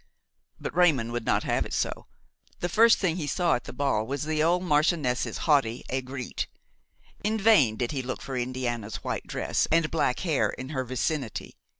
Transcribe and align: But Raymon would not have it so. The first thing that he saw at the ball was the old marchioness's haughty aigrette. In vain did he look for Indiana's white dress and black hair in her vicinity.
But 0.59 0.75
Raymon 0.75 1.11
would 1.11 1.27
not 1.27 1.43
have 1.43 1.63
it 1.63 1.73
so. 1.75 2.07
The 2.59 2.69
first 2.69 2.97
thing 2.97 3.17
that 3.17 3.21
he 3.21 3.27
saw 3.27 3.53
at 3.53 3.65
the 3.65 3.71
ball 3.71 4.07
was 4.07 4.23
the 4.23 4.41
old 4.41 4.63
marchioness's 4.63 5.37
haughty 5.45 5.83
aigrette. 5.91 6.47
In 7.23 7.37
vain 7.37 7.75
did 7.77 7.91
he 7.91 8.01
look 8.01 8.19
for 8.23 8.35
Indiana's 8.35 9.03
white 9.03 9.27
dress 9.27 9.67
and 9.71 9.91
black 9.91 10.21
hair 10.21 10.49
in 10.49 10.69
her 10.69 10.83
vicinity. 10.83 11.53